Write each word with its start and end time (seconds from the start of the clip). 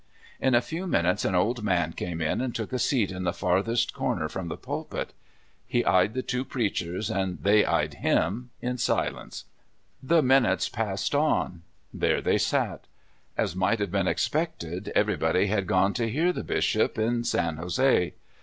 In 0.39 0.55
a 0.55 0.63
few 0.63 0.87
minutes 0.87 1.25
an 1.25 1.35
old 1.35 1.61
man 1.63 1.93
came 1.93 2.21
in 2.21 2.41
and 2.41 2.55
took 2.55 2.73
a 2.73 2.79
seat 2.79 3.11
in 3.11 3.23
the 3.23 3.31
farthest 3.31 3.93
corner 3.93 4.27
from 4.27 4.47
the 4.47 4.57
pulj 4.57 4.91
jit. 4.91 5.13
He 5.67 5.85
eyed 5.85 6.15
the 6.15 6.23
two 6.23 6.43
preach 6.43 6.81
ers, 6.81 7.11
and 7.11 7.37
they 7.43 7.63
eyed 7.65 7.93
him 7.93 8.49
in 8.63 8.79
silence. 8.79 9.45
The 10.01 10.23
minutes 10.23 10.69
passed 10.69 11.13
on. 11.13 11.61
There 11.93 12.19
they 12.19 12.39
sat. 12.39 12.85
As 13.37 13.55
might 13.55 13.77
have 13.79 13.91
been 13.91 14.07
expected, 14.07 14.91
everybody 14.95 15.45
had 15.45 15.67
gone 15.67 15.93
to 15.93 16.09
hear 16.09 16.33
the 16.33 16.43
bishop, 16.43 16.97
in 16.97 17.23
San 17.23 17.57
Jose. 17.57 18.15